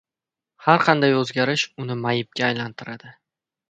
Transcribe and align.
har 0.67 0.81
qanday 0.87 1.13
oʻzgarish 1.19 1.69
uni 1.85 2.01
mayibga 2.07 2.49
aylantiradi. 2.53 3.19